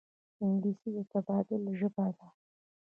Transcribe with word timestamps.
انګلیسي 0.43 0.89
د 0.95 0.99
تبادلې 1.11 1.71
ژبه 1.79 2.05
ده 2.17 2.27